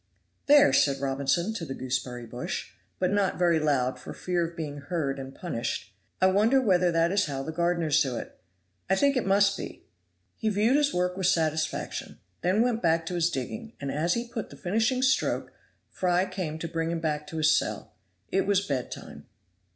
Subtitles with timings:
[0.47, 4.79] "There," said Robinson, to the gooseberry bush, but not very loud for fear of being
[4.79, 8.41] heard and punished, "I wonder whether that is how the gardeners do it.
[8.89, 9.85] I think it must be."
[10.37, 14.27] He viewed his work with satisfaction, then went back to his digging, and as he
[14.27, 15.53] put the finishing stroke
[15.91, 17.93] Fry came to bring him back to his cell.
[18.31, 19.27] It was bedtime.